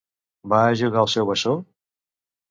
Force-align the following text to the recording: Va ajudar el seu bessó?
Va 0.53 0.61
ajudar 0.69 1.03
el 1.05 1.09
seu 1.15 1.27
bessó? 1.31 1.53